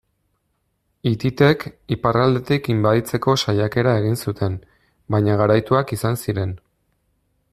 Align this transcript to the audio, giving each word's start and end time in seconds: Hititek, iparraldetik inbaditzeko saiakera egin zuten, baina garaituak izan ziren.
Hititek, 1.09 1.65
iparraldetik 1.95 2.69
inbaditzeko 2.75 3.37
saiakera 3.45 3.93
egin 4.03 4.19
zuten, 4.27 4.57
baina 5.17 5.39
garaituak 5.45 5.97
izan 5.99 6.21
ziren. 6.25 6.57